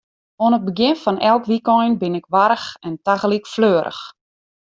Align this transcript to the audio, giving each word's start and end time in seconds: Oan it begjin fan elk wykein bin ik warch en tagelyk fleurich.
Oan 0.43 0.55
it 0.57 0.65
begjin 0.67 0.95
fan 1.03 1.21
elk 1.31 1.43
wykein 1.51 1.93
bin 2.01 2.17
ik 2.19 2.29
warch 2.33 2.67
en 2.87 2.93
tagelyk 3.05 3.45
fleurich. 3.53 4.01